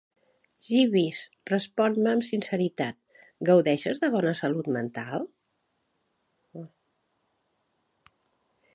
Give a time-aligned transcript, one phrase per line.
[0.67, 1.19] Jeeves,
[1.51, 2.97] respon-me amb sinceritat:
[3.51, 5.29] gaudeixes de bona salut mental?